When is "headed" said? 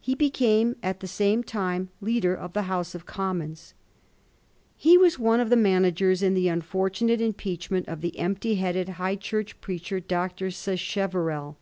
8.54-8.88